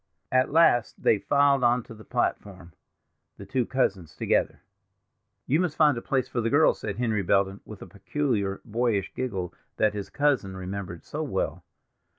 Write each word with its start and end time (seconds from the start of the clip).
At 0.31 0.49
last 0.49 1.03
they 1.03 1.19
filed 1.19 1.63
on 1.63 1.83
to 1.83 1.93
the 1.93 2.03
platform—the 2.03 3.45
two 3.45 3.67
cousins 3.67 4.15
together. 4.15 4.63
"You 5.45 5.59
must 5.59 5.75
find 5.77 5.95
a 5.95 6.01
place 6.01 6.27
for 6.27 6.41
the 6.41 6.49
girls," 6.49 6.79
said 6.79 6.95
Henry 6.95 7.21
Belden, 7.21 7.61
with 7.65 7.81
the 7.81 7.85
peculiar 7.85 8.61
boyish 8.65 9.13
giggle 9.13 9.53
that 9.77 9.93
his 9.93 10.09
cousin 10.09 10.57
remembered 10.57 11.03
so 11.05 11.21
well. 11.21 11.63